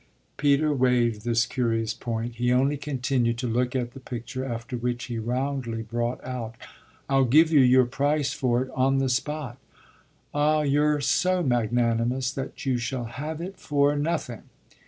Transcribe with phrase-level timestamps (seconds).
[0.35, 5.03] Peter waived this curious point he only continued to look at the picture; after which
[5.03, 6.55] he roundly brought out:
[7.07, 9.59] "I'll give you your price for it on the spot."
[10.33, 14.45] "Ah you're so magnanimous that you shall have it for nothing!"